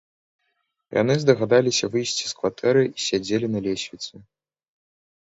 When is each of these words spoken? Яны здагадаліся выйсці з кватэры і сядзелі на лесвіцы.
Яны 1.01 1.13
здагадаліся 1.25 1.85
выйсці 1.97 2.25
з 2.31 2.33
кватэры 2.41 2.83
і 2.89 2.99
сядзелі 3.07 3.55
на 3.55 3.59
лесвіцы. 3.71 4.13